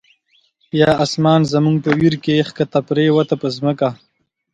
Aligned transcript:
یا 0.79 0.89
آسمان 1.03 1.41
زموږ 1.53 1.77
په 1.85 1.91
ویر 1.99 2.15
کی، 2.23 2.35
ښکته 2.47 2.79
پر 2.87 2.97
یووته 3.07 3.35
په 3.41 3.47
ځمکه 3.55 3.89